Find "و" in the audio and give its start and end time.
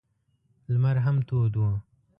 1.61-1.63